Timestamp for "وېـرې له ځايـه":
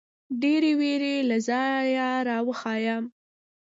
0.79-2.07